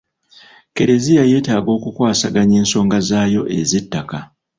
Kleziya 0.75 1.23
yeetaaga 1.31 1.69
okukwasaganya 1.77 2.55
ensonga 2.61 2.97
zaayo 3.07 3.41
ez'ettaka. 3.59 4.19